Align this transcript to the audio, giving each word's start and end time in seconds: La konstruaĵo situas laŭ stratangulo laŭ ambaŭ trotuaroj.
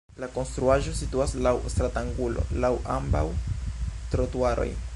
La 0.21 0.27
konstruaĵo 0.35 0.93
situas 0.99 1.35
laŭ 1.47 1.51
stratangulo 1.73 2.45
laŭ 2.65 2.71
ambaŭ 2.95 3.25
trotuaroj. 4.15 4.71